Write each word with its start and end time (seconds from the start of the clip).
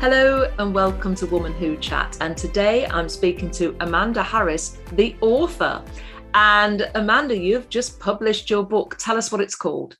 Hello 0.00 0.48
and 0.60 0.72
welcome 0.72 1.16
to 1.16 1.26
Woman 1.26 1.52
Who 1.54 1.76
Chat. 1.76 2.18
And 2.20 2.36
today 2.36 2.86
I'm 2.86 3.08
speaking 3.08 3.50
to 3.50 3.74
Amanda 3.80 4.22
Harris, 4.22 4.78
the 4.92 5.16
author. 5.20 5.82
And 6.34 6.88
Amanda, 6.94 7.36
you've 7.36 7.68
just 7.68 7.98
published 7.98 8.48
your 8.48 8.62
book. 8.62 8.96
Tell 9.00 9.16
us 9.16 9.32
what 9.32 9.40
it's 9.40 9.56
called. 9.56 9.96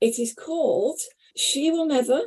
It 0.00 0.18
is 0.18 0.34
called 0.34 0.98
She 1.36 1.70
Will 1.70 1.86
Never 1.86 2.22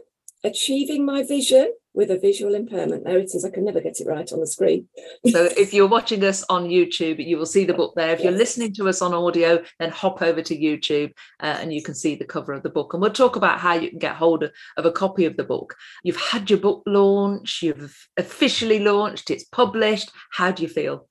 Achieving 0.46 1.06
My 1.06 1.22
Vision 1.22 1.74
with 1.94 2.10
a 2.10 2.18
visual 2.18 2.56
impairment. 2.56 3.04
There 3.04 3.18
it 3.18 3.32
is. 3.34 3.44
I 3.44 3.50
can 3.50 3.66
never 3.66 3.82
get 3.82 4.00
it 4.00 4.08
right 4.08 4.32
on 4.32 4.40
the 4.40 4.48
screen. 4.48 4.88
so 5.30 5.50
if 5.58 5.74
you're 5.74 5.88
watching 5.88 6.24
us 6.24 6.44
on 6.50 6.70
YouTube, 6.70 7.26
you 7.26 7.38
will 7.38 7.46
see 7.46 7.66
the 7.66 7.74
book 7.74 7.94
there. 7.96 8.12
If 8.12 8.22
you're 8.22 8.32
listening 8.32 8.74
to 8.76 8.88
us 8.88 9.02
on 9.02 9.14
audio, 9.14 9.64
then 9.80 9.92
hop 9.92 10.22
over 10.22 10.42
to 10.42 10.58
YouTube 10.58 11.12
uh, 11.42 11.58
and 11.60 11.74
you 11.74 11.82
can 11.82 11.96
see 11.96 12.16
the 12.16 12.26
cover 12.26 12.54
of 12.54 12.64
the 12.64 12.70
book. 12.70 12.94
And 12.94 13.02
we'll 13.02 13.12
talk 13.12 13.36
about 13.36 13.60
how 13.60 13.74
you 13.74 13.90
can 13.90 14.00
get 14.00 14.16
hold 14.16 14.44
of, 14.44 14.52
of 14.78 14.86
a 14.86 14.92
copy 14.92 15.26
of 15.26 15.38
the 15.38 15.44
book. 15.44 15.76
You've 16.04 16.22
had 16.22 16.50
your 16.50 16.60
book 16.60 16.84
launch, 16.86 17.62
you've 17.62 18.08
officially 18.18 18.80
launched, 18.80 19.30
it's 19.30 19.46
published. 19.46 20.12
How 20.32 20.52
do 20.52 20.64
you 20.64 20.70
feel? 20.70 21.08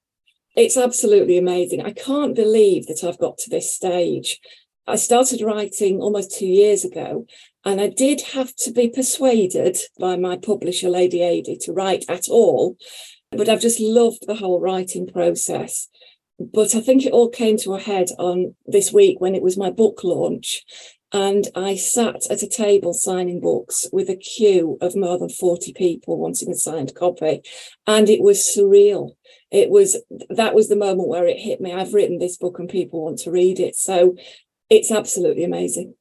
It's 0.56 0.76
absolutely 0.76 1.38
amazing. 1.38 1.82
I 1.82 1.92
can't 1.92 2.34
believe 2.34 2.86
that 2.86 3.04
I've 3.04 3.18
got 3.18 3.38
to 3.38 3.50
this 3.50 3.74
stage. 3.74 4.40
I 4.86 4.96
started 4.96 5.40
writing 5.40 6.00
almost 6.00 6.36
two 6.36 6.46
years 6.46 6.84
ago, 6.84 7.26
and 7.64 7.80
I 7.80 7.88
did 7.88 8.22
have 8.32 8.54
to 8.56 8.72
be 8.72 8.88
persuaded 8.88 9.76
by 9.98 10.16
my 10.16 10.36
publisher, 10.36 10.88
Lady 10.88 11.22
Adi, 11.22 11.58
to 11.62 11.72
write 11.72 12.04
at 12.08 12.28
all. 12.28 12.76
But 13.30 13.48
I've 13.48 13.60
just 13.60 13.80
loved 13.80 14.26
the 14.26 14.34
whole 14.34 14.60
writing 14.60 15.06
process. 15.06 15.88
But 16.38 16.74
I 16.74 16.80
think 16.80 17.04
it 17.04 17.12
all 17.12 17.28
came 17.28 17.58
to 17.58 17.74
a 17.74 17.80
head 17.80 18.08
on 18.18 18.54
this 18.66 18.92
week 18.92 19.20
when 19.20 19.34
it 19.34 19.42
was 19.42 19.58
my 19.58 19.70
book 19.70 20.02
launch. 20.02 20.62
And 21.12 21.48
I 21.54 21.76
sat 21.76 22.30
at 22.30 22.42
a 22.42 22.48
table 22.48 22.94
signing 22.94 23.40
books 23.40 23.84
with 23.92 24.08
a 24.08 24.16
queue 24.16 24.78
of 24.80 24.96
more 24.96 25.18
than 25.18 25.28
40 25.28 25.72
people 25.74 26.18
wanting 26.18 26.50
a 26.50 26.54
signed 26.54 26.94
copy. 26.94 27.42
And 27.86 28.08
it 28.08 28.22
was 28.22 28.38
surreal. 28.56 29.10
It 29.50 29.70
was, 29.70 30.02
that 30.30 30.54
was 30.54 30.68
the 30.68 30.76
moment 30.76 31.08
where 31.08 31.26
it 31.26 31.38
hit 31.38 31.60
me. 31.60 31.72
I've 31.72 31.94
written 31.94 32.18
this 32.18 32.38
book 32.38 32.58
and 32.58 32.68
people 32.68 33.04
want 33.04 33.18
to 33.20 33.30
read 33.30 33.60
it. 33.60 33.76
So 33.76 34.14
it's 34.70 34.92
absolutely 34.92 35.44
amazing 35.44 35.94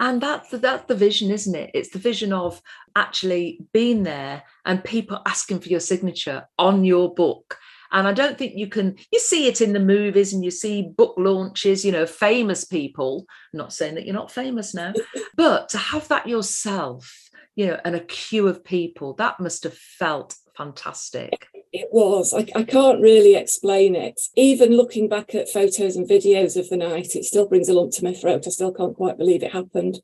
and 0.00 0.20
that's 0.20 0.50
the, 0.50 0.58
that's 0.58 0.86
the 0.86 0.94
vision 0.94 1.30
isn't 1.30 1.54
it? 1.54 1.70
It's 1.74 1.90
the 1.90 1.98
vision 1.98 2.32
of 2.32 2.60
actually 2.96 3.60
being 3.72 4.02
there 4.02 4.42
and 4.64 4.82
people 4.82 5.22
asking 5.26 5.60
for 5.60 5.68
your 5.68 5.80
signature 5.80 6.48
on 6.58 6.84
your 6.84 7.14
book. 7.14 7.58
And 7.92 8.08
i 8.08 8.12
don't 8.12 8.36
think 8.36 8.54
you 8.56 8.66
can 8.66 8.96
you 9.12 9.20
see 9.20 9.46
it 9.46 9.60
in 9.60 9.72
the 9.72 9.78
movies 9.78 10.32
and 10.32 10.44
you 10.44 10.50
see 10.50 10.82
book 10.82 11.14
launches 11.16 11.84
you 11.84 11.92
know 11.92 12.06
famous 12.06 12.64
people 12.64 13.24
I'm 13.52 13.58
not 13.58 13.72
saying 13.72 13.94
that 13.94 14.04
you're 14.04 14.14
not 14.14 14.32
famous 14.32 14.74
now 14.74 14.94
but 15.36 15.68
to 15.68 15.78
have 15.78 16.08
that 16.08 16.26
yourself 16.26 17.30
you 17.54 17.66
know 17.68 17.78
and 17.84 17.94
a 17.94 18.00
queue 18.00 18.48
of 18.48 18.64
people 18.64 19.14
that 19.14 19.38
must 19.38 19.62
have 19.62 19.78
felt 19.78 20.34
fantastic 20.56 21.46
it 21.74 21.88
was. 21.90 22.32
I, 22.32 22.46
I, 22.54 22.62
can't 22.62 23.00
really 23.00 23.34
explain 23.34 23.96
it. 23.96 24.20
Even 24.36 24.76
looking 24.76 25.08
back 25.08 25.34
at 25.34 25.50
photos 25.50 25.96
and 25.96 26.08
videos 26.08 26.56
of 26.56 26.68
the 26.68 26.76
night, 26.76 27.16
it 27.16 27.24
still 27.24 27.48
brings 27.48 27.68
a 27.68 27.72
lump 27.72 27.90
to 27.94 28.04
my 28.04 28.14
throat. 28.14 28.44
I 28.46 28.50
still 28.50 28.72
can't 28.72 28.94
quite 28.94 29.18
believe 29.18 29.42
it 29.42 29.52
happened. 29.52 29.98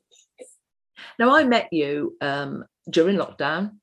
Now, 1.17 1.33
I 1.33 1.45
met 1.45 1.69
you 1.71 2.17
um, 2.19 2.65
during 2.89 3.15
lockdown. 3.15 3.77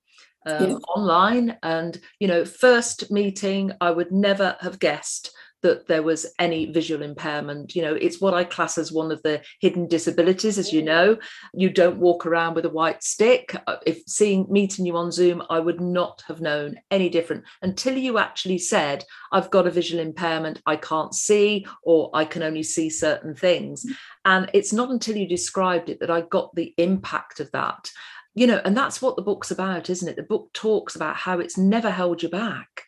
Um, 0.44 0.70
yeah. 0.70 0.76
Online, 0.96 1.56
and 1.62 1.98
you 2.20 2.28
know, 2.28 2.44
first 2.44 3.10
meeting, 3.10 3.72
I 3.80 3.90
would 3.90 4.12
never 4.12 4.56
have 4.60 4.78
guessed 4.78 5.32
that 5.62 5.86
there 5.88 6.02
was 6.02 6.26
any 6.38 6.66
visual 6.66 7.02
impairment. 7.02 7.74
You 7.74 7.82
know, 7.82 7.94
it's 7.94 8.20
what 8.20 8.34
I 8.34 8.44
class 8.44 8.78
as 8.78 8.92
one 8.92 9.10
of 9.10 9.22
the 9.22 9.42
hidden 9.60 9.88
disabilities, 9.88 10.58
as 10.58 10.72
you 10.72 10.82
know. 10.82 11.16
You 11.54 11.70
don't 11.70 11.98
walk 11.98 12.26
around 12.26 12.54
with 12.54 12.64
a 12.64 12.70
white 12.70 13.02
stick. 13.02 13.56
Uh, 13.66 13.76
if 13.86 14.02
seeing 14.06 14.46
meeting 14.48 14.86
you 14.86 14.96
on 14.96 15.10
Zoom, 15.10 15.42
I 15.50 15.60
would 15.60 15.80
not 15.80 16.22
have 16.28 16.40
known 16.40 16.76
any 16.90 17.08
different 17.08 17.44
until 17.62 17.96
you 17.96 18.18
actually 18.18 18.58
said, 18.58 19.04
I've 19.32 19.50
got 19.50 19.66
a 19.66 19.70
visual 19.70 20.02
impairment, 20.02 20.62
I 20.66 20.76
can't 20.76 21.14
see, 21.14 21.66
or 21.82 22.10
I 22.14 22.24
can 22.24 22.42
only 22.42 22.62
see 22.62 22.90
certain 22.90 23.34
things. 23.34 23.84
Mm. 23.84 23.96
And 24.24 24.50
it's 24.52 24.72
not 24.72 24.90
until 24.90 25.16
you 25.16 25.26
described 25.26 25.88
it 25.88 26.00
that 26.00 26.10
I 26.10 26.22
got 26.22 26.54
the 26.54 26.74
impact 26.76 27.40
of 27.40 27.50
that. 27.52 27.90
You 28.34 28.46
know, 28.46 28.60
and 28.64 28.76
that's 28.76 29.02
what 29.02 29.16
the 29.16 29.22
book's 29.22 29.50
about, 29.50 29.90
isn't 29.90 30.08
it? 30.08 30.16
The 30.16 30.22
book 30.22 30.52
talks 30.52 30.94
about 30.94 31.16
how 31.16 31.40
it's 31.40 31.58
never 31.58 31.90
held 31.90 32.22
you 32.22 32.28
back. 32.28 32.84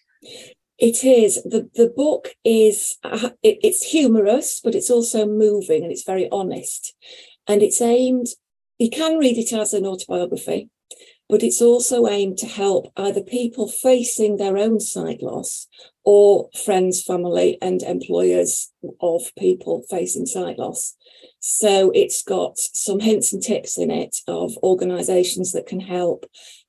It 0.81 1.05
is. 1.05 1.35
The, 1.45 1.69
the 1.75 1.93
book 1.95 2.29
is, 2.43 2.97
uh, 3.05 3.31
it, 3.43 3.59
it's 3.63 3.85
humorous, 3.85 4.61
but 4.65 4.75
it's 4.75 4.91
also 4.91 5.27
moving 5.27 5.83
and 5.83 5.93
it's 5.93 6.05
very 6.05 6.27
honest. 6.33 6.95
And 7.47 7.63
it's 7.63 7.83
aimed, 7.83 8.29
you 8.79 8.89
can 8.89 9.19
read 9.19 9.37
it 9.37 9.53
as 9.53 9.75
an 9.75 9.85
autobiography, 9.85 10.71
but 11.29 11.43
it's 11.43 11.61
also 11.61 12.09
aimed 12.09 12.39
to 12.39 12.47
help 12.47 12.91
either 12.97 13.21
people 13.21 13.69
facing 13.69 14.39
their 14.39 14.57
own 14.57 14.81
sight 14.81 15.23
loss 15.23 15.69
or 16.03 16.49
friends, 16.65 17.03
family, 17.03 17.59
and 17.61 17.83
employers 17.83 18.73
of 19.03 19.23
people 19.39 19.83
facing 19.91 20.25
sight 20.25 20.59
loss. 20.59 20.97
So 21.41 21.91
it's 21.95 22.23
got 22.23 22.59
some 22.59 23.01
hints 23.01 23.35
and 23.35 23.43
tips 23.43 23.77
in 23.79 23.91
it 23.91 24.17
of 24.27 24.57
organisations 24.63 25.53
that 25.53 25.67
can 25.67 25.81
help 25.81 26.25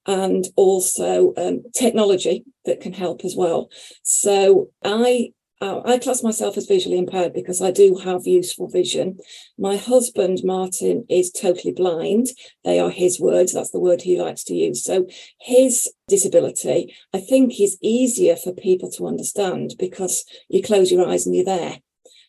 and 0.06 0.46
also 0.56 1.34
um, 1.38 1.64
technology 1.76 2.44
that 2.66 2.82
can 2.82 2.94
help 2.94 3.24
as 3.24 3.36
well. 3.36 3.70
So 4.04 4.70
I 4.84 5.34
uh, 5.62 5.80
I 5.86 6.00
class 6.00 6.24
myself 6.24 6.58
as 6.58 6.66
visually 6.66 6.98
impaired 6.98 7.34
because 7.34 7.62
I 7.62 7.70
do 7.70 7.96
have 8.04 8.26
useful 8.26 8.68
vision. 8.68 9.20
My 9.60 9.78
husband, 9.78 10.42
Martin, 10.44 11.06
is 11.08 11.32
totally 11.32 11.72
blind. 11.72 12.30
They 12.66 12.80
are 12.80 12.90
his 12.90 13.20
words. 13.20 13.54
That's 13.54 13.70
the 13.70 13.80
word 13.80 14.02
he 14.02 14.20
likes 14.20 14.44
to 14.46 14.56
use. 14.56 14.84
So 14.84 15.06
his 15.40 15.88
disability, 16.08 16.96
I 17.14 17.20
think, 17.20 17.60
is 17.60 17.78
easier 17.80 18.36
for 18.36 18.54
people 18.54 18.90
to 18.94 19.06
understand 19.06 19.76
because 19.78 20.26
you 20.50 20.64
close 20.64 20.92
your 20.92 21.08
eyes 21.08 21.28
and 21.28 21.36
you're 21.36 21.46
there. 21.46 21.78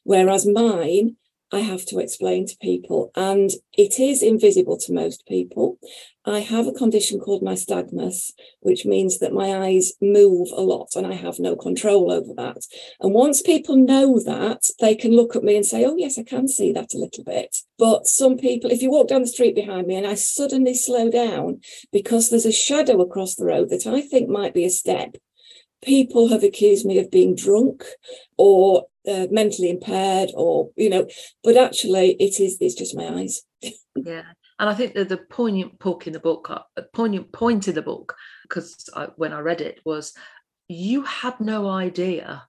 Whereas 0.05 0.47
mine, 0.47 1.17
I 1.53 1.61
have 1.61 1.85
to 1.87 1.99
explain 1.99 2.47
to 2.47 2.57
people, 2.63 3.11
and 3.15 3.51
it 3.77 4.01
is 4.01 4.23
invisible 4.23 4.79
to 4.79 4.93
most 4.93 5.27
people. 5.27 5.79
I 6.25 6.39
have 6.39 6.67
a 6.67 6.73
condition 6.73 7.21
called 7.21 7.43
nystagmus, 7.43 8.33
which 8.61 8.87
means 8.87 9.19
that 9.19 9.35
my 9.35 9.67
eyes 9.67 9.93
move 10.01 10.49
a 10.53 10.63
lot 10.63 10.91
and 10.95 11.07
I 11.07 11.15
have 11.15 11.41
no 11.41 11.57
control 11.57 12.13
over 12.13 12.33
that. 12.37 12.63
And 13.01 13.13
once 13.13 13.43
people 13.43 13.77
know 13.77 14.21
that, 14.21 14.63
they 14.81 14.95
can 14.95 15.13
look 15.17 15.35
at 15.35 15.43
me 15.43 15.57
and 15.57 15.67
say, 15.67 15.85
Oh, 15.85 15.97
yes, 15.97 16.19
I 16.19 16.23
can 16.23 16.47
see 16.47 16.73
that 16.73 16.95
a 16.95 16.99
little 16.99 17.25
bit. 17.25 17.57
But 17.77 18.07
some 18.07 18.39
people, 18.39 18.71
if 18.71 18.83
you 18.83 18.91
walk 18.91 19.09
down 19.09 19.23
the 19.23 19.27
street 19.27 19.57
behind 19.57 19.89
me 19.89 19.97
and 19.97 20.07
I 20.07 20.15
suddenly 20.15 20.75
slow 20.75 21.11
down 21.11 21.61
because 21.93 22.31
there's 22.31 22.47
a 22.47 22.53
shadow 22.53 23.01
across 23.01 23.35
the 23.35 23.45
road 23.45 23.69
that 23.71 23.87
I 23.87 24.01
think 24.01 24.29
might 24.29 24.55
be 24.55 24.65
a 24.65 24.71
step, 24.71 25.17
people 25.83 26.29
have 26.29 26.45
accused 26.45 26.87
me 26.87 26.99
of 26.99 27.11
being 27.11 27.35
drunk 27.35 27.85
or 28.39 28.87
uh, 29.09 29.27
mentally 29.31 29.71
impaired 29.71 30.31
or 30.35 30.71
you 30.77 30.89
know 30.89 31.07
but 31.43 31.57
actually 31.57 32.13
it 32.21 32.39
is 32.41 32.57
it's 32.61 32.75
just 32.75 32.97
my 32.97 33.09
eyes 33.09 33.43
yeah 33.97 34.23
and 34.59 34.71
i 34.71 34.75
think 34.75 34.95
that 34.95 35.09
the 35.09 35.17
poignant 35.17 35.79
book 35.79 36.07
in 36.07 36.13
the 36.13 36.21
book 36.21 36.49
uh, 36.51 36.83
poignant 36.95 37.33
point 37.33 37.67
in 37.67 37.75
the 37.75 37.83
book 37.83 38.15
because 38.43 38.89
when 39.17 39.33
i 39.33 39.41
read 39.41 39.61
it 39.61 39.81
was 39.85 40.15
you 40.69 41.03
had 41.03 41.39
no 41.41 41.69
idea 41.69 42.45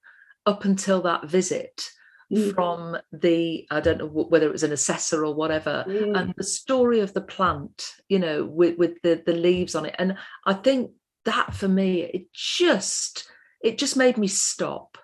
up 0.45 0.63
until 0.65 1.01
that 1.01 1.27
visit 1.27 1.89
mm. 2.31 2.53
from 2.53 2.97
the 3.11 3.65
i 3.71 3.79
don't 3.79 3.97
know 3.97 4.07
whether 4.07 4.47
it 4.47 4.51
was 4.51 4.63
an 4.63 4.73
assessor 4.73 5.25
or 5.25 5.33
whatever 5.33 5.83
mm. 5.87 6.15
and 6.15 6.33
the 6.37 6.43
story 6.43 6.99
of 6.99 7.13
the 7.13 7.21
plant 7.21 7.93
you 8.09 8.19
know 8.19 8.45
with, 8.45 8.77
with 8.77 9.01
the 9.01 9.23
the 9.25 9.33
leaves 9.33 9.73
on 9.73 9.85
it 9.85 9.95
and 9.97 10.15
i 10.45 10.53
think 10.53 10.91
that 11.25 11.55
for 11.55 11.67
me 11.67 12.01
it 12.01 12.31
just 12.31 13.27
it 13.63 13.79
just 13.79 13.97
made 13.97 14.17
me 14.17 14.27
stop 14.27 14.99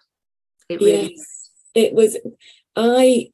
it 0.68 0.80
really 0.80 1.16
yes 1.16 1.39
it 1.80 1.94
was 1.94 2.18
i 2.76 3.30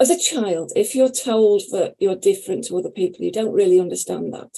as 0.00 0.10
a 0.10 0.18
child 0.18 0.72
if 0.74 0.94
you're 0.94 1.10
told 1.10 1.62
that 1.72 1.94
you're 1.98 2.16
different 2.16 2.64
to 2.64 2.76
other 2.76 2.90
people 2.90 3.24
you 3.24 3.32
don't 3.32 3.52
really 3.52 3.78
understand 3.78 4.32
that. 4.32 4.54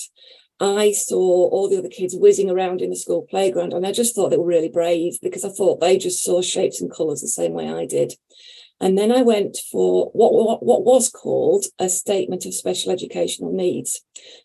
I 0.61 0.93
saw 0.93 1.49
all 1.51 1.69
the 1.69 1.79
other 1.79 1.89
kids 1.89 2.15
whizzing 2.15 2.49
around 2.49 2.83
in 2.83 2.91
the 2.91 2.97
school 2.97 3.27
playground 3.29 3.73
and 3.73 3.85
i 3.85 3.93
just 3.93 4.15
thought 4.15 4.31
they 4.31 4.37
were 4.37 4.55
really 4.55 4.69
brave 4.69 5.15
because 5.21 5.45
i 5.45 5.49
thought 5.49 5.81
they 5.81 5.99
just 5.99 6.23
saw 6.25 6.41
shapes 6.41 6.81
and 6.81 6.93
colors 6.93 7.21
the 7.21 7.29
same 7.29 7.53
way 7.53 7.69
i 7.69 7.85
did. 7.85 8.15
And 8.81 8.97
then 8.97 9.11
i 9.13 9.23
went 9.23 9.57
for 9.71 10.11
what, 10.13 10.33
what, 10.33 10.65
what 10.65 10.85
was 10.85 11.09
called 11.09 11.65
a 11.79 11.89
statement 11.89 12.47
of 12.47 12.55
special 12.55 12.93
educational 12.93 13.53
needs 13.53 14.01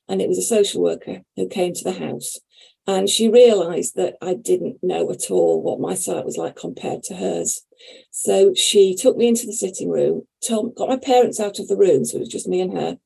and 0.10 0.22
it 0.22 0.30
was 0.30 0.40
a 0.40 0.54
social 0.56 0.82
worker 0.82 1.22
who 1.36 1.48
came 1.48 1.74
to 1.74 1.84
the 1.84 2.00
house 2.06 2.40
and 2.88 3.10
she 3.10 3.28
realized 3.28 3.96
that 3.96 4.16
I 4.22 4.34
didn't 4.34 4.78
know 4.82 5.12
at 5.12 5.30
all 5.30 5.62
what 5.62 5.80
my 5.80 5.94
sight 5.94 6.24
was 6.24 6.38
like 6.38 6.56
compared 6.56 7.04
to 7.04 7.16
hers. 7.16 7.64
So 8.12 8.54
she 8.54 8.96
took 8.96 9.18
me 9.18 9.28
into 9.28 9.46
the 9.46 9.54
sitting 9.54 9.90
room, 9.90 10.24
told, 10.42 10.76
got 10.76 10.90
my 10.90 10.98
parents 10.98 11.40
out 11.40 11.60
of 11.60 11.68
the 11.68 11.76
room, 11.76 12.06
so 12.06 12.16
it 12.16 12.22
was 12.22 12.30
just 12.30 12.48
me 12.48 12.62
and 12.62 12.74
her, 12.74 12.98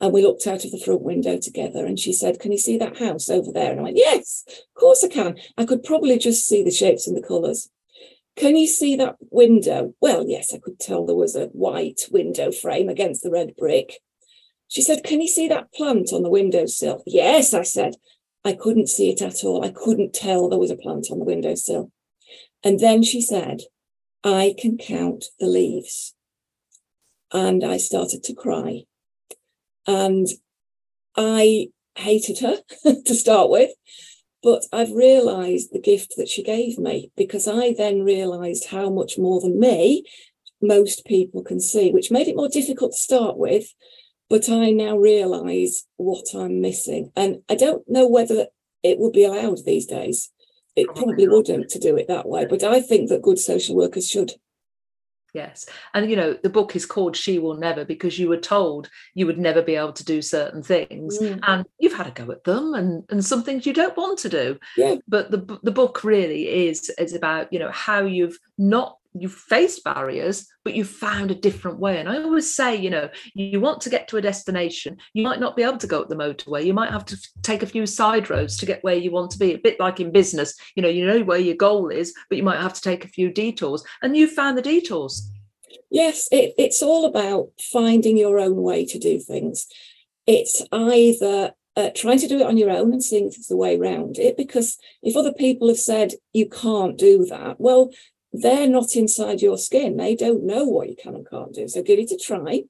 and 0.00 0.12
we 0.12 0.22
looked 0.22 0.46
out 0.46 0.64
of 0.64 0.72
the 0.72 0.82
front 0.84 1.02
window 1.02 1.38
together. 1.38 1.86
And 1.86 1.98
she 1.98 2.12
said, 2.12 2.40
"Can 2.40 2.52
you 2.52 2.58
see 2.58 2.76
that 2.78 2.98
house 2.98 3.30
over 3.30 3.52
there?" 3.52 3.70
And 3.70 3.80
I 3.80 3.84
went, 3.84 3.96
"Yes, 3.96 4.44
of 4.48 4.80
course 4.80 5.04
I 5.04 5.08
can." 5.08 5.36
I 5.56 5.64
could 5.64 5.84
probably 5.84 6.18
just 6.18 6.46
see 6.46 6.62
the 6.62 6.70
shapes 6.70 7.06
and 7.06 7.16
the 7.16 7.26
colours. 7.26 7.70
Can 8.36 8.56
you 8.56 8.66
see 8.66 8.96
that 8.96 9.16
window? 9.30 9.94
Well, 10.00 10.24
yes, 10.28 10.52
I 10.52 10.58
could 10.58 10.78
tell 10.78 11.04
there 11.04 11.16
was 11.16 11.34
a 11.34 11.46
white 11.46 12.02
window 12.10 12.52
frame 12.52 12.88
against 12.88 13.22
the 13.22 13.30
red 13.30 13.56
brick. 13.56 14.00
She 14.68 14.82
said, 14.82 15.02
Can 15.02 15.20
you 15.20 15.28
see 15.28 15.48
that 15.48 15.72
plant 15.72 16.12
on 16.12 16.22
the 16.22 16.30
windowsill? 16.30 17.02
Yes, 17.06 17.52
I 17.52 17.62
said. 17.62 17.96
I 18.44 18.52
couldn't 18.52 18.88
see 18.88 19.10
it 19.10 19.22
at 19.22 19.44
all. 19.44 19.64
I 19.64 19.70
couldn't 19.70 20.14
tell 20.14 20.48
there 20.48 20.58
was 20.58 20.70
a 20.70 20.76
plant 20.76 21.08
on 21.10 21.18
the 21.18 21.24
windowsill. 21.24 21.90
And 22.64 22.78
then 22.80 23.02
she 23.02 23.20
said, 23.20 23.60
I 24.24 24.54
can 24.58 24.78
count 24.78 25.26
the 25.38 25.46
leaves. 25.46 26.14
And 27.32 27.64
I 27.64 27.76
started 27.76 28.22
to 28.24 28.34
cry. 28.34 28.84
And 29.86 30.26
I 31.16 31.68
hated 31.96 32.38
her 32.38 32.58
to 33.04 33.14
start 33.14 33.50
with, 33.50 33.70
but 34.42 34.64
I've 34.72 34.92
realized 34.92 35.72
the 35.72 35.80
gift 35.80 36.14
that 36.16 36.28
she 36.28 36.42
gave 36.42 36.78
me 36.78 37.10
because 37.16 37.48
I 37.48 37.74
then 37.76 38.02
realized 38.02 38.68
how 38.70 38.88
much 38.88 39.18
more 39.18 39.40
than 39.40 39.58
me 39.58 40.04
most 40.62 41.04
people 41.04 41.42
can 41.42 41.60
see, 41.60 41.90
which 41.90 42.10
made 42.10 42.28
it 42.28 42.36
more 42.36 42.48
difficult 42.48 42.92
to 42.92 42.98
start 42.98 43.36
with 43.36 43.72
but 44.28 44.48
I 44.48 44.70
now 44.70 44.96
realize 44.96 45.84
what 45.96 46.26
I'm 46.34 46.60
missing. 46.60 47.12
And 47.16 47.42
I 47.48 47.54
don't 47.54 47.82
know 47.88 48.06
whether 48.06 48.46
it 48.82 48.98
would 48.98 49.12
be 49.12 49.24
allowed 49.24 49.64
these 49.64 49.86
days. 49.86 50.30
It 50.76 50.86
probably 50.94 51.26
wouldn't 51.26 51.70
to 51.70 51.78
do 51.78 51.96
it 51.96 52.08
that 52.08 52.28
way, 52.28 52.46
but 52.46 52.62
I 52.62 52.80
think 52.80 53.08
that 53.08 53.22
good 53.22 53.38
social 53.38 53.74
workers 53.74 54.08
should. 54.08 54.32
Yes. 55.34 55.66
And, 55.92 56.08
you 56.08 56.16
know, 56.16 56.34
the 56.42 56.48
book 56.48 56.74
is 56.74 56.86
called 56.86 57.16
She 57.16 57.38
Will 57.38 57.56
Never 57.56 57.84
because 57.84 58.18
you 58.18 58.28
were 58.28 58.38
told 58.38 58.88
you 59.14 59.26
would 59.26 59.38
never 59.38 59.60
be 59.60 59.76
able 59.76 59.92
to 59.92 60.04
do 60.04 60.22
certain 60.22 60.62
things. 60.62 61.18
Mm. 61.18 61.40
And 61.46 61.66
you've 61.78 61.94
had 61.94 62.06
a 62.06 62.10
go 62.10 62.30
at 62.30 62.44
them 62.44 62.74
and, 62.74 63.04
and 63.10 63.24
some 63.24 63.42
things 63.42 63.66
you 63.66 63.72
don't 63.72 63.96
want 63.96 64.18
to 64.20 64.28
do. 64.28 64.58
Yeah. 64.76 64.96
But 65.06 65.30
the, 65.30 65.58
the 65.62 65.70
book 65.70 66.02
really 66.02 66.68
is, 66.68 66.90
is 66.98 67.12
about, 67.12 67.52
you 67.52 67.58
know, 67.58 67.70
how 67.70 68.00
you've 68.00 68.38
not 68.56 68.97
you've 69.14 69.34
faced 69.34 69.84
barriers 69.84 70.46
but 70.64 70.74
you've 70.74 70.88
found 70.88 71.30
a 71.30 71.34
different 71.34 71.78
way. 71.78 71.98
And 71.98 72.08
i 72.08 72.16
always 72.16 72.54
say 72.54 72.76
you 72.76 72.90
know 72.90 73.08
you 73.34 73.60
want 73.60 73.80
to 73.82 73.90
get 73.90 74.08
to 74.08 74.16
a 74.16 74.22
destination. 74.22 74.96
You 75.14 75.22
might 75.22 75.40
not 75.40 75.56
be 75.56 75.62
able 75.62 75.78
to 75.78 75.86
go 75.86 76.02
up 76.02 76.08
the 76.08 76.16
motorway. 76.16 76.64
You 76.64 76.74
might 76.74 76.90
have 76.90 77.04
to 77.06 77.18
take 77.42 77.62
a 77.62 77.66
few 77.66 77.86
side 77.86 78.30
roads 78.30 78.56
to 78.58 78.66
get 78.66 78.84
where 78.84 78.96
you 78.96 79.10
want 79.10 79.30
to 79.32 79.38
be 79.38 79.54
a 79.54 79.58
bit 79.58 79.80
like 79.80 80.00
in 80.00 80.12
business. 80.12 80.54
You 80.74 80.82
know 80.82 80.88
you 80.88 81.06
know 81.06 81.22
where 81.22 81.38
your 81.38 81.56
goal 81.56 81.88
is 81.88 82.14
but 82.28 82.38
you 82.38 82.44
might 82.44 82.60
have 82.60 82.74
to 82.74 82.82
take 82.82 83.04
a 83.04 83.08
few 83.08 83.32
detours. 83.32 83.84
And 84.02 84.16
you 84.16 84.26
found 84.28 84.58
the 84.58 84.62
detours. 84.62 85.30
Yes 85.90 86.28
it, 86.30 86.54
it's 86.58 86.82
all 86.82 87.04
about 87.06 87.48
finding 87.72 88.16
your 88.16 88.38
own 88.38 88.56
way 88.56 88.84
to 88.86 88.98
do 88.98 89.18
things. 89.18 89.66
It's 90.26 90.62
either 90.70 91.52
uh, 91.78 91.90
trying 91.94 92.18
to 92.18 92.26
do 92.26 92.40
it 92.40 92.46
on 92.46 92.58
your 92.58 92.70
own 92.70 92.92
and 92.92 93.02
seeing 93.02 93.28
if 93.28 93.36
it's 93.36 93.46
the 93.46 93.56
way 93.56 93.78
around 93.78 94.18
it. 94.18 94.36
Because 94.36 94.76
if 95.00 95.16
other 95.16 95.32
people 95.32 95.68
have 95.68 95.78
said 95.78 96.14
you 96.32 96.48
can't 96.48 96.98
do 96.98 97.24
that, 97.26 97.60
well, 97.60 97.90
they're 98.40 98.68
not 98.68 98.96
inside 98.96 99.42
your 99.42 99.58
skin. 99.58 99.96
They 99.96 100.14
don't 100.14 100.44
know 100.44 100.64
what 100.64 100.88
you 100.88 100.96
can 100.96 101.14
and 101.14 101.28
can't 101.28 101.54
do. 101.54 101.68
So 101.68 101.82
give 101.82 101.98
it 101.98 102.12
a 102.12 102.16
try. 102.16 102.64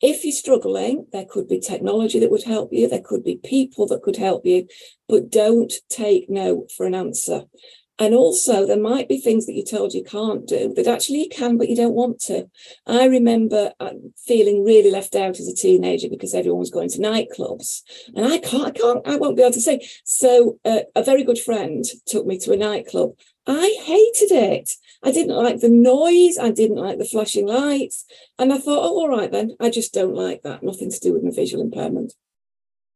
If 0.00 0.24
you're 0.24 0.32
struggling, 0.32 1.06
there 1.12 1.24
could 1.24 1.48
be 1.48 1.60
technology 1.60 2.18
that 2.20 2.30
would 2.30 2.44
help 2.44 2.72
you. 2.72 2.88
There 2.88 3.00
could 3.00 3.24
be 3.24 3.36
people 3.36 3.86
that 3.86 4.02
could 4.02 4.16
help 4.16 4.44
you, 4.44 4.66
but 5.08 5.30
don't 5.30 5.72
take 5.88 6.28
no 6.28 6.66
for 6.76 6.84
an 6.84 6.94
answer. 6.94 7.44
And 7.98 8.12
also, 8.12 8.66
there 8.66 8.80
might 8.80 9.08
be 9.08 9.20
things 9.20 9.46
that 9.46 9.52
you're 9.52 9.64
told 9.64 9.94
you 9.94 10.02
can't 10.02 10.48
do 10.48 10.74
that 10.74 10.88
actually 10.88 11.20
you 11.20 11.28
can, 11.28 11.56
but 11.56 11.68
you 11.68 11.76
don't 11.76 11.94
want 11.94 12.18
to. 12.22 12.50
I 12.86 13.04
remember 13.06 13.72
uh, 13.78 13.90
feeling 14.26 14.64
really 14.64 14.90
left 14.90 15.14
out 15.14 15.38
as 15.38 15.46
a 15.46 15.54
teenager 15.54 16.08
because 16.08 16.34
everyone 16.34 16.58
was 16.58 16.72
going 16.72 16.88
to 16.90 16.98
nightclubs, 16.98 17.82
and 18.16 18.26
I 18.26 18.38
can't, 18.38 18.66
I 18.66 18.70
can't, 18.72 19.06
I 19.06 19.16
won't 19.16 19.36
be 19.36 19.42
able 19.42 19.52
to 19.52 19.60
say. 19.60 19.88
So, 20.04 20.58
uh, 20.64 20.80
a 20.96 21.04
very 21.04 21.22
good 21.22 21.38
friend 21.38 21.84
took 22.06 22.26
me 22.26 22.36
to 22.38 22.52
a 22.52 22.56
nightclub. 22.56 23.12
I 23.46 23.76
hated 23.82 24.32
it. 24.32 24.70
I 25.02 25.12
didn't 25.12 25.36
like 25.36 25.60
the 25.60 25.68
noise. 25.68 26.38
I 26.38 26.50
didn't 26.50 26.76
like 26.76 26.98
the 26.98 27.04
flashing 27.04 27.46
lights. 27.46 28.06
And 28.38 28.52
I 28.52 28.58
thought, 28.58 28.84
oh, 28.84 29.00
all 29.00 29.08
right 29.08 29.30
then. 29.30 29.56
I 29.60 29.70
just 29.70 29.92
don't 29.92 30.14
like 30.14 30.42
that. 30.42 30.62
Nothing 30.62 30.90
to 30.90 31.00
do 31.00 31.12
with 31.12 31.22
my 31.22 31.30
visual 31.30 31.62
impairment. 31.62 32.14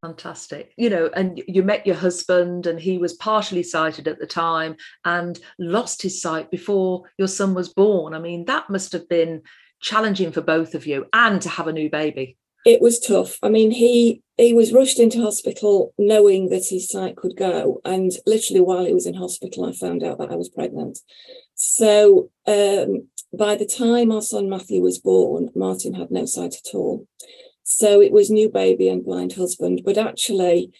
Fantastic. 0.00 0.73
You 0.77 0.91
know, 0.91 1.11
and 1.15 1.43
you 1.47 1.62
met 1.62 1.87
your 1.87 1.97
husband, 1.97 2.67
and 2.67 2.81
he 2.81 2.99
was 2.99 3.15
partially 3.15 3.62
sighted 3.62 4.09
at 4.09 4.19
the 4.19 4.27
time 4.27 4.77
and 5.05 5.39
lost 5.59 6.03
his 6.03 6.23
sight 6.23 6.51
before 6.51 7.03
your 7.19 7.29
son 7.29 7.53
was 7.53 7.69
born. 7.69 8.15
I 8.15 8.19
mean, 8.21 8.44
that 8.47 8.71
must 8.71 8.93
have 8.93 9.09
been 9.09 9.43
challenging 9.81 10.33
for 10.33 10.41
both 10.41 10.75
of 10.75 10.87
you 10.87 11.06
and 11.12 11.43
to 11.43 11.49
have 11.49 11.67
a 11.67 11.73
new 11.73 11.91
baby. 11.91 12.39
It 12.64 12.81
was 12.81 12.99
tough. 12.99 13.38
I 13.43 13.49
mean, 13.49 13.70
he 13.70 14.22
he 14.37 14.52
was 14.52 14.72
rushed 14.72 14.99
into 14.99 15.20
hospital 15.22 15.94
knowing 15.99 16.49
that 16.50 16.66
his 16.66 16.88
sight 16.88 17.16
could 17.16 17.37
go, 17.37 17.81
and 17.84 18.12
literally 18.26 18.60
while 18.60 18.84
he 18.84 18.94
was 18.94 19.06
in 19.06 19.14
hospital, 19.14 19.64
I 19.64 19.72
found 19.72 20.02
out 20.02 20.19
that 20.19 20.31
I 20.31 20.37
was 20.37 20.49
pregnant. 20.49 20.99
So 21.55 22.31
um, 22.46 23.08
by 23.32 23.56
the 23.56 23.66
time 23.66 24.12
our 24.12 24.22
son 24.22 24.49
Matthew 24.49 24.81
was 24.81 24.99
born, 24.99 25.50
Martin 25.55 25.94
had 25.94 26.10
no 26.10 26.25
sight 26.25 26.55
at 26.55 26.75
all. 26.75 27.06
So 27.64 28.00
it 28.00 28.12
was 28.12 28.31
new 28.31 28.49
baby 28.49 28.88
and 28.88 29.05
blind 29.05 29.34
husband, 29.34 29.82
but 29.84 29.99
actually, 29.99 30.70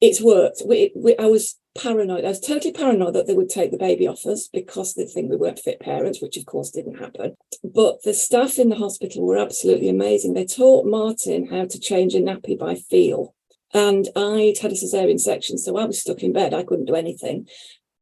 it's 0.00 0.20
worked. 0.20 0.62
We, 0.66 0.92
we, 0.94 1.16
I 1.16 1.26
was 1.26 1.56
paranoid. 1.74 2.24
I 2.24 2.28
was 2.28 2.40
totally 2.40 2.72
paranoid 2.72 3.14
that 3.14 3.26
they 3.26 3.34
would 3.34 3.48
take 3.48 3.70
the 3.70 3.78
baby 3.78 4.06
off 4.06 4.26
us 4.26 4.48
because 4.48 4.94
they 4.94 5.06
think 5.06 5.30
we 5.30 5.36
weren't 5.36 5.58
fit 5.58 5.80
parents, 5.80 6.20
which 6.20 6.36
of 6.36 6.46
course 6.46 6.70
didn't 6.70 6.98
happen. 6.98 7.36
But 7.62 8.02
the 8.02 8.14
staff 8.14 8.58
in 8.58 8.68
the 8.68 8.76
hospital 8.76 9.26
were 9.26 9.38
absolutely 9.38 9.88
amazing. 9.88 10.34
They 10.34 10.46
taught 10.46 10.86
Martin 10.86 11.48
how 11.48 11.66
to 11.66 11.80
change 11.80 12.14
a 12.14 12.18
nappy 12.18 12.58
by 12.58 12.74
feel. 12.74 13.34
And 13.72 14.08
I'd 14.14 14.58
had 14.58 14.70
a 14.70 14.74
cesarean 14.74 15.18
section, 15.18 15.58
so 15.58 15.76
I 15.76 15.84
was 15.84 16.00
stuck 16.00 16.22
in 16.22 16.32
bed. 16.32 16.54
I 16.54 16.62
couldn't 16.62 16.84
do 16.84 16.94
anything. 16.94 17.48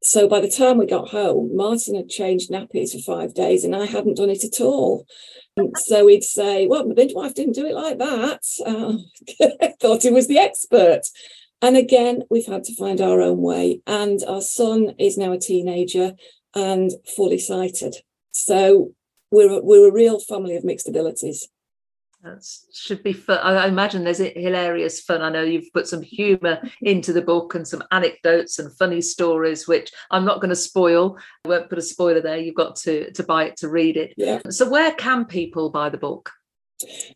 So 0.03 0.29
by 0.29 0.41
the 0.41 0.51
time 0.51 0.79
we 0.79 0.87
got 0.87 1.11
home, 1.11 1.57
Martin 1.57 1.95
had 1.95 2.09
changed 2.09 2.51
nappies 2.51 2.93
for 2.93 2.99
five 2.99 3.35
days 3.35 3.65
and 3.65 3.75
I 3.75 3.87
hadn't 3.87 4.17
done 4.17 4.31
it 4.31 4.45
at 4.45 4.61
all. 4.61 5.07
And 5.57 5.73
so 5.79 6.09
he'd 6.09 6.25
say, 6.25 6.67
Well, 6.67 6.87
my 6.87 6.95
midwife 6.95 7.35
didn't 7.35 7.55
do 7.55 7.67
it 7.67 7.75
like 7.75 7.99
that. 7.99 8.41
Uh, 8.67 8.95
I 9.63 9.75
thought 9.81 10.03
he 10.03 10.11
was 10.11 10.27
the 10.27 10.39
expert. 10.39 11.03
And 11.63 11.77
again, 11.77 12.25
we've 12.29 12.47
had 12.47 12.65
to 12.65 12.75
find 12.75 13.01
our 13.01 13.21
own 13.21 13.41
way. 13.41 13.81
And 13.87 14.21
our 14.29 14.43
son 14.43 14.95
is 14.99 15.17
now 15.17 15.33
a 15.33 15.39
teenager 15.39 16.13
and 16.55 16.91
fully 17.17 17.39
sighted. 17.39 17.95
So 18.33 18.93
we're, 19.31 19.63
we're 19.63 19.89
a 19.89 19.93
real 19.93 20.19
family 20.19 20.57
of 20.57 20.65
mixed 20.65 20.89
abilities. 20.89 21.49
That 22.23 22.45
should 22.73 23.03
be 23.03 23.13
fun. 23.13 23.39
I 23.39 23.67
imagine 23.67 24.05
there's 24.05 24.19
hilarious 24.19 25.01
fun. 25.01 25.23
I 25.23 25.29
know 25.29 25.43
you've 25.43 25.73
put 25.73 25.89
some 25.89 26.03
humour 26.03 26.63
into 26.81 27.13
the 27.13 27.23
book 27.23 27.57
and 27.57 27.67
some 27.67 27.83
anecdotes 27.91 28.61
and 28.61 28.73
funny 28.77 29.01
stories, 29.01 29.67
which 29.67 29.91
I'm 30.11 30.25
not 30.25 30.41
going 30.41 30.51
to 30.51 30.57
spoil. 30.57 31.19
I 31.45 31.49
won't 31.49 31.69
put 31.69 31.79
a 31.79 31.83
spoiler 31.83 32.21
there. 32.21 32.37
You've 32.37 32.55
got 32.55 32.77
to 32.77 33.11
to 33.11 33.25
buy 33.25 33.47
it 33.47 33.57
to 33.57 33.69
read 33.69 33.97
it. 33.97 34.15
Yeah. 34.17 34.41
So 34.51 34.71
where 34.71 34.93
can 34.93 35.25
people 35.25 35.71
buy 35.71 35.89
the 35.89 35.99
book? 35.99 36.31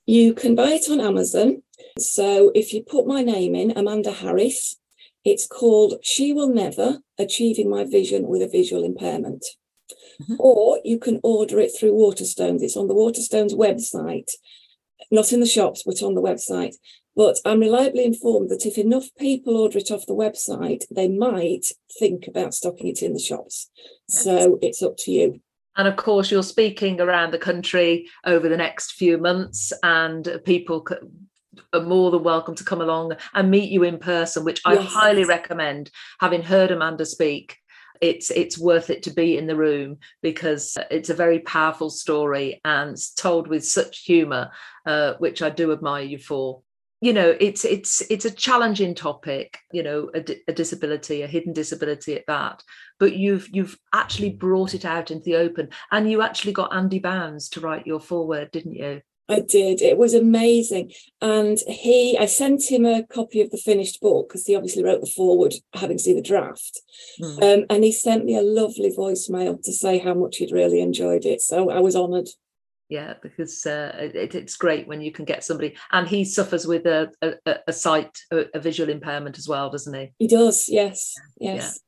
You 0.07 0.35
can 0.35 0.57
buy 0.57 0.71
it 0.71 0.91
on 0.91 1.01
Amazon. 1.01 1.63
So 1.99 2.53
if 2.55 2.73
you 2.73 2.83
put 2.83 3.07
my 3.07 3.23
name 3.23 3.55
in, 3.55 3.73
Amanda 3.77 4.13
Harris, 4.13 4.77
it's 5.25 5.47
called 5.47 5.95
She 6.03 6.33
Will 6.33 6.49
Never 6.49 6.99
Achieving 7.19 7.71
My 7.71 7.85
Vision 7.85 8.29
with 8.29 8.43
a 8.43 8.49
Visual 8.49 8.85
Impairment. 8.85 9.45
Mm-hmm. 10.23 10.37
Or 10.39 10.81
you 10.85 10.99
can 10.99 11.21
order 11.23 11.59
it 11.59 11.73
through 11.77 11.93
Waterstones. 11.93 12.63
It's 12.63 12.77
on 12.77 12.89
the 12.89 12.95
Waterstones 12.95 13.55
website, 13.55 14.31
not 15.11 15.33
in 15.33 15.41
the 15.41 15.47
shops, 15.47 15.83
but 15.85 16.03
on 16.03 16.15
the 16.15 16.23
website. 16.23 16.75
But 17.15 17.39
I'm 17.47 17.61
reliably 17.61 18.05
informed 18.05 18.51
that 18.51 18.67
if 18.67 18.77
enough 18.77 19.07
people 19.19 19.57
order 19.57 19.79
it 19.79 19.91
off 19.91 20.07
the 20.07 20.15
website, 20.15 20.85
they 20.91 21.09
might 21.09 21.67
think 21.99 22.29
about 22.29 22.55
stocking 22.55 22.89
it 22.89 23.03
in 23.03 23.15
the 23.15 23.19
shops. 23.19 23.71
So 24.09 24.59
it's 24.61 24.83
up 24.83 24.97
to 24.99 25.11
you. 25.11 25.41
And 25.77 25.89
of 25.89 25.97
course, 25.97 26.31
you're 26.31 26.43
speaking 26.43 27.01
around 27.01 27.33
the 27.33 27.39
country 27.39 28.07
over 28.25 28.49
the 28.49 28.57
next 28.57 28.93
few 28.93 29.19
months, 29.19 29.73
and 29.83 30.41
people 30.45 30.87
are 31.73 31.81
more 31.81 32.11
than 32.11 32.23
welcome 32.23 32.55
to 32.55 32.65
come 32.65 32.81
along 32.81 33.13
and 33.35 33.51
meet 33.51 33.71
you 33.71 33.83
in 33.83 33.99
person, 33.99 34.45
which 34.45 34.61
I 34.65 34.77
highly 34.77 35.25
recommend. 35.25 35.91
Having 36.21 36.43
heard 36.43 36.71
Amanda 36.71 37.05
speak, 37.05 37.59
it's 38.01 38.31
it's 38.31 38.59
worth 38.59 38.91
it 38.91 39.03
to 39.05 39.11
be 39.11 39.37
in 39.37 39.47
the 39.47 39.57
room 39.57 39.99
because 40.23 40.77
it's 40.91 41.11
a 41.11 41.15
very 41.15 41.41
powerful 41.41 41.91
story 41.91 42.61
and 42.65 42.97
told 43.17 43.49
with 43.49 43.65
such 43.65 44.05
humour, 44.05 44.51
uh, 44.87 45.15
which 45.19 45.43
I 45.43 45.51
do 45.51 45.73
admire 45.73 46.05
you 46.05 46.19
for. 46.19 46.63
You 47.01 47.13
know 47.13 47.37
it's 47.39 47.65
it's 47.65 48.01
it's 48.11 48.25
a 48.25 48.31
challenging 48.31 48.95
topic 48.95 49.59
you 49.71 49.83
know 49.83 50.11
a, 50.15 50.25
a, 50.49 50.53
disability 50.53 51.21
a 51.21 51.27
hidden 51.27 51.53
disability 51.53 52.17
at 52.17 52.25
that 52.27 52.63
but 52.99 53.15
you've 53.15 53.47
you've 53.53 53.79
actually 53.93 54.31
brought 54.31 54.73
it 54.73 54.87
out 54.87 55.11
into 55.11 55.25
the 55.25 55.37
open 55.37 55.69
and 55.93 56.11
you 56.11 56.23
actually 56.23 56.55
got 56.55 56.75
andy 56.75 56.99
bounds 56.99 57.51
to 57.51 57.61
write 57.61 57.87
your 57.87 58.01
foreword 58.01 58.51
didn't 58.51 58.75
you 58.75 59.03
I 59.29 59.41
did. 59.41 59.83
It 59.83 59.99
was 59.99 60.15
amazing. 60.15 60.93
And 61.21 61.59
he, 61.67 62.17
I 62.19 62.27
sent 62.27 62.71
him 62.71 62.85
a 62.85 63.03
copy 63.03 63.41
of 63.41 63.51
the 63.51 63.59
finished 63.59 64.01
book 64.01 64.29
because 64.29 64.47
he 64.47 64.55
obviously 64.55 64.85
wrote 64.85 65.01
the 65.01 65.07
forward, 65.07 65.55
having 65.75 65.99
seen 65.99 66.17
the 66.17 66.23
draft. 66.23 66.81
Mm. 67.21 67.43
Um, 67.43 67.67
and 67.71 67.85
he 67.85 67.93
sent 67.93 68.25
me 68.25 68.37
a 68.37 68.43
lovely 68.43 68.93
voicemail 68.97 69.61
to 69.63 69.73
say 69.73 69.99
how 69.99 70.15
much 70.15 70.37
he'd 70.37 70.53
really 70.53 70.81
enjoyed 70.81 71.25
it. 71.25 71.41
So 71.41 71.71
I 71.71 71.81
was 71.81 71.97
honoured. 71.97 72.29
Yeah, 72.89 73.15
because 73.21 73.67
uh, 73.67 73.93
it, 73.97 74.37
it's 74.37 74.57
great 74.57 74.87
when 74.87 75.01
you 75.01 75.11
can 75.11 75.25
get 75.25 75.43
somebody, 75.43 75.77
and 75.91 76.07
he 76.07 76.25
suffers 76.25 76.69
with 76.69 76.87
a 76.87 77.11
a, 77.21 77.57
a 77.67 77.73
sight, 77.73 78.17
a, 78.31 78.45
a, 78.55 78.61
visual 78.61 78.91
impairment 78.91 79.39
as 79.39 79.49
well, 79.49 79.71
doesn't 79.71 79.93
he? 79.93 80.13
He 80.21 80.29
does. 80.29 80.69
Yes. 80.69 81.15
Yes. 81.41 81.81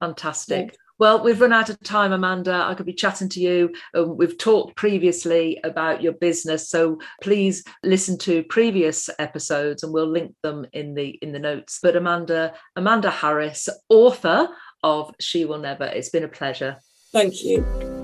Yeah. 0.00 0.06
Fantastic. 0.06 0.70
Yeah. 0.72 0.87
Well, 0.98 1.22
we've 1.22 1.40
run 1.40 1.52
out 1.52 1.70
of 1.70 1.80
time, 1.80 2.12
Amanda. 2.12 2.64
I 2.66 2.74
could 2.74 2.86
be 2.86 2.92
chatting 2.92 3.28
to 3.30 3.40
you. 3.40 3.72
Um, 3.94 4.16
we've 4.16 4.36
talked 4.36 4.76
previously 4.76 5.60
about 5.62 6.02
your 6.02 6.12
business, 6.12 6.68
so 6.68 6.98
please 7.22 7.62
listen 7.84 8.18
to 8.18 8.42
previous 8.44 9.08
episodes, 9.18 9.82
and 9.82 9.92
we'll 9.92 10.10
link 10.10 10.34
them 10.42 10.66
in 10.72 10.94
the 10.94 11.10
in 11.22 11.32
the 11.32 11.38
notes. 11.38 11.78
But 11.80 11.96
Amanda, 11.96 12.54
Amanda 12.74 13.10
Harris, 13.10 13.68
author 13.88 14.48
of 14.82 15.14
She 15.20 15.44
Will 15.44 15.58
Never. 15.58 15.84
It's 15.84 16.10
been 16.10 16.24
a 16.24 16.28
pleasure. 16.28 16.76
Thank 17.12 17.44
you. 17.44 17.97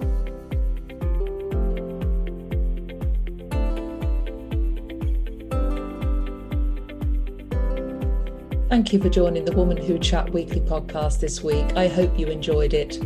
Thank 8.74 8.92
you 8.92 9.00
for 9.00 9.08
joining 9.08 9.44
the 9.44 9.52
Woman 9.52 9.76
Who 9.76 10.00
Chat 10.00 10.32
weekly 10.32 10.58
podcast 10.58 11.20
this 11.20 11.44
week. 11.44 11.76
I 11.76 11.86
hope 11.86 12.18
you 12.18 12.26
enjoyed 12.26 12.74
it. 12.74 12.98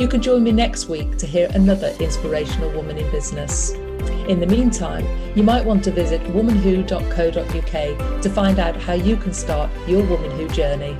You 0.00 0.08
can 0.08 0.20
join 0.20 0.42
me 0.42 0.50
next 0.50 0.88
week 0.88 1.16
to 1.18 1.28
hear 1.28 1.48
another 1.54 1.94
inspirational 2.00 2.72
woman 2.72 2.98
in 2.98 3.08
business. 3.12 3.70
In 4.26 4.40
the 4.40 4.48
meantime, 4.48 5.06
you 5.36 5.44
might 5.44 5.64
want 5.64 5.84
to 5.84 5.92
visit 5.92 6.20
womanwho.co.uk 6.22 8.22
to 8.22 8.30
find 8.30 8.58
out 8.58 8.74
how 8.74 8.94
you 8.94 9.16
can 9.16 9.32
start 9.32 9.70
your 9.86 10.02
Woman 10.06 10.32
Who 10.32 10.48
journey. 10.48 10.96